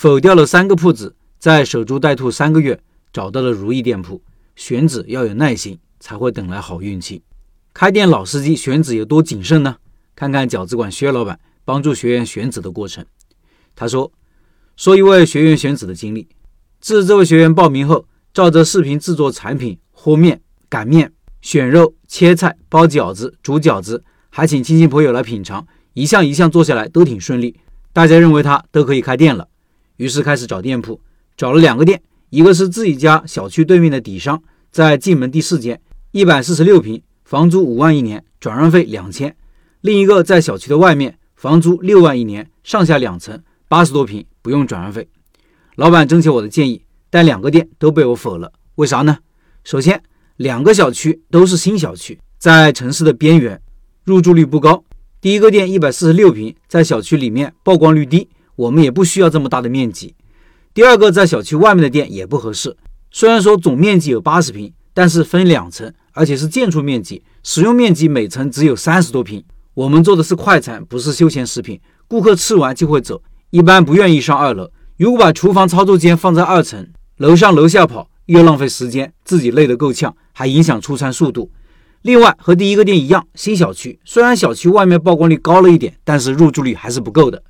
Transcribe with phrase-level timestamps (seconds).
[0.00, 2.80] 否掉了三个铺子，在守株待兔三个月，
[3.12, 4.22] 找到了如意店铺。
[4.56, 7.22] 选址要有耐心，才会等来好运气。
[7.74, 9.76] 开店老司机选址有多谨慎呢？
[10.16, 13.04] 看看饺子馆薛老板帮助学员选址的过程。
[13.76, 14.10] 他说
[14.74, 16.26] ：“说一位学员选址的经历。
[16.80, 20.40] 自这位学员报名后，照着视频制作产品，和面、
[20.70, 21.12] 擀面、
[21.42, 27.60] 选肉、切菜、包饺子、煮饺子，还请亲戚朋友来品尝，一项一项做下来都挺顺利。
[27.92, 29.46] 大家认为他都可以开店了，
[30.00, 30.98] 于是开始找店铺，
[31.36, 35.78] 找了两个店，一个是自己家小区对面的底商，在进门第四间，
[36.12, 39.36] 一百四十六平，房租五万一年，转让费两千。
[39.82, 45.06] 另一个在小区的外面，房租六万一年，上下两层，八十多平，不用转让费。
[45.74, 48.50] 老板征求我的建议，但两个店都被我否了。
[48.76, 49.18] 为啥呢？
[49.64, 50.02] 首先，
[50.38, 53.60] 两个小区都是新小区，在城市的边缘，
[54.04, 54.82] 入住率不高。
[55.20, 58.26] 第一个店一百四十六平，在小区里面曝光率低，
[58.60, 60.14] 我们也不需要这么大的面积。
[60.74, 62.76] 第二个在小区外面的店也不合适，
[63.10, 69.42] 虽然说总面积有八十平，但是分两层，而且是建筑面积，使用面积每层只有三十多平。
[69.72, 71.80] 我们做的是快餐，不是休闲食品。
[72.06, 74.70] 顾客吃完就会走，一般不愿意上二楼。
[74.98, 81.50] 如果把厨房操作间放在二层，楼上楼下跑，又浪费时间，自己累得够呛，还影响出餐速度。
[82.02, 87.42] 另外，和第一个店一样，新小区虽然小区外面曝光率高了一点，但是入住率还是不够的。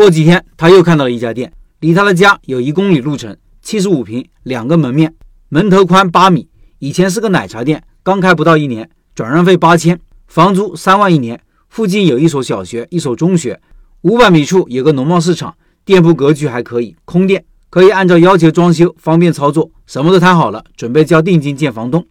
[0.00, 5.14] 过几天，他又看到了一家店，离他的家有一公里路程，七十五平，两个门面，
[5.50, 6.48] 门头宽八米。
[6.78, 11.38] 以前是个奶茶店，刚开不到一年，转让费八千，房租三万一年。
[11.68, 13.60] 附近有一所小学，一所中学，
[14.00, 22.02] 五百米处有个农贸市场，店铺格局还可以，空店可以按照要求装修，方便操作，什么都谈好了，准备交定金见房东。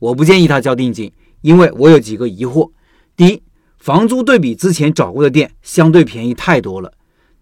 [0.00, 2.70] 我不建议他交定金，因为我有几个疑惑：
[3.16, 3.42] 第一，
[3.78, 6.90] 房租对比之前找过的店相对便宜太多了；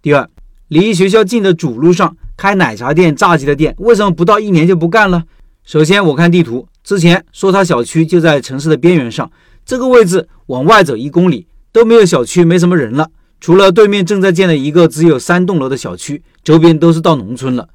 [0.07, 0.31] 第二，
[0.69, 5.25] 离学校近的主路上开奶茶店、炸鸡的店，为什么不到一年就不干了？
[5.65, 9.29] 首先，我看地图，之前说他小区就在城市的边缘上，
[9.65, 11.49] 这个位置往外走一公里。
[11.73, 13.11] 都没有小区，没什么人了。
[13.41, 17.69] 除了对面正在建的一个只有三栋楼的小区，周边都是到农村了。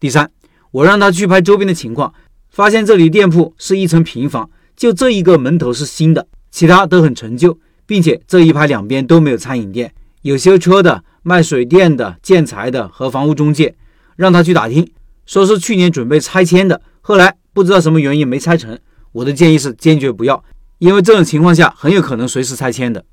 [0.00, 0.28] 第三，
[0.72, 2.12] 我让他去拍周边的情况，
[2.50, 7.56] 发现这里店铺是一层平房，就这一个门头是新的，其他都很陈旧，
[7.86, 13.74] 并且这一排两边都没有餐饮店，有修车的、卖水电的、建材的和房屋中介。
[14.14, 14.88] 让他去打听，
[15.26, 18.78] 说是去年准备拆迁的，后来不知道什么原因没拆成。
[19.10, 20.44] 我的建议是坚决不要，
[20.78, 23.04] 因为这种情况下很有可能随时拆迁的。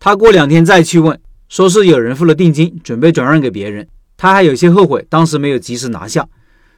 [0.00, 1.16] 他过两天再去问，
[1.48, 3.86] 说是有人付了定金，准备转让给别人。
[4.16, 6.28] 他还有些后悔，当时没有及时拿下。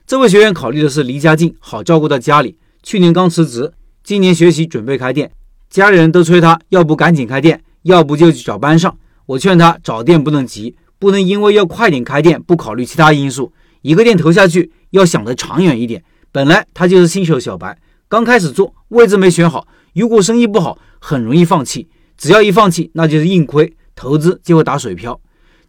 [0.06, 2.58] 这位学员考虑的是离家近，好照顾到家里。
[2.82, 3.72] 去年刚辞职，
[4.02, 5.32] 今年学习准备开店，
[5.70, 8.96] 家里人都催他，要不赶紧开店，要不就去找班上。
[9.26, 13.52] 我劝他找店不能急，不能因为要快点开店，不考虑其他因素。
[13.82, 16.02] 一个店投下去，要想得长远一点。
[16.32, 21.88] 本来他就是新手小白，刚开始做，位置没选好，如果生意不好，很容易放弃。
[22.16, 25.20] 只要一放弃，那就是硬亏，投资就会打水漂。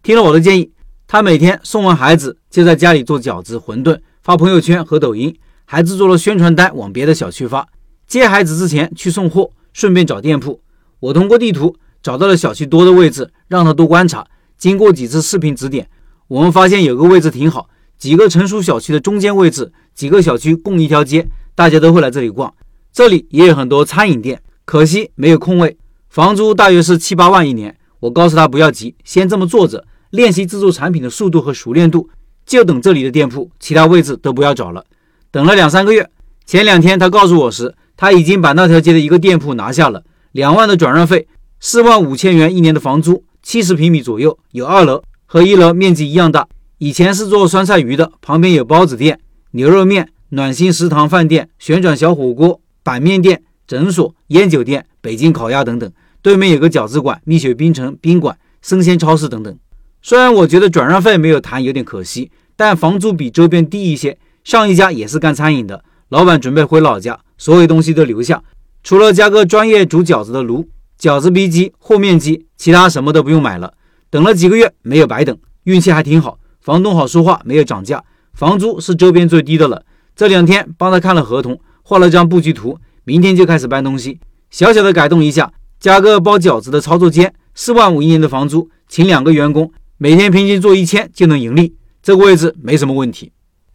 [0.03, 0.71] 听了我的建议，
[1.07, 7.67] 他每天送完孩子，就在家里做饺子、馄饨，发朋友圈和抖音，还制作了宣传单往别的小区发。
[8.07, 10.61] 接孩子之前去送货，顺便找店铺。
[10.99, 14.27] 我通过地图找到了小区多的位置，让他多观察。
[14.59, 15.89] 经过几次视频指点，
[16.27, 17.67] 我们发现有个位置挺好，
[17.97, 22.53] 几个成熟小区的中间位置，几个小区共一条街，大家都会来这里逛。
[22.93, 25.75] 这里也有很多餐饮店，可惜没有空位。
[26.07, 32.07] 房租大约是七八万一年，我告诉他不要急，先这么坐着，练习制作产品的速度和熟练度，
[32.45, 34.85] 就等这里的店铺，其他位置都不要找了。
[35.31, 36.07] 等了两三个月，
[36.45, 41.27] 前两天他告诉我时，他已经把那条街的一个店铺拿下了，两万的转让费，
[41.59, 46.47] 四万五千元一年的房租，七十平米左右，有二楼和一楼面积一样大。
[46.77, 49.19] 以前是做酸菜鱼的，旁边有包子店、
[49.51, 55.91] 牛肉面、暖心食堂饭店、旋转小火锅、板面店、诊所、烟酒店、北京烤鸭等等。
[56.21, 59.57] 对面有个饺子馆、蜜雪冰城宾馆、生鲜超市等等。
[60.01, 64.17] 虽然我觉得转让费没有谈有点可惜，但房租比周边低一些。
[64.43, 68.43] 上一家也是干餐饮的，老板准备回老家，所有东西都留下，
[68.83, 70.67] 除了加个专业煮饺子的炉、
[70.99, 73.73] 饺子逼机、和面机，其他什么都不用买了。
[74.09, 76.39] 等了几个月，没有白等，运气还挺好。
[76.61, 78.03] 房东好说话，没有涨价，
[78.33, 79.83] 房租是周边最低的了。
[80.15, 84.19] 这两天帮他看了合同，画了张布局图，明天就开始搬东西，
[84.49, 85.51] 小小的改动一下。
[85.77, 93.31] 加个包饺子的操作间，四万五一年的房租，请两个员工，每天平均做一千就能盈利，这个位置没什么问题。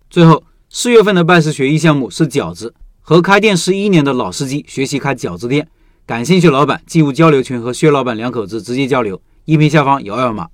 [0.08, 5.68] 最后四月份的拜师学艺项目是饺子，和开店十一年的老司机学习开饺子店，
[6.10, 10.48] 感兴趣老板进入交流群和薛老板两口子直接交流，音频下方有二维码。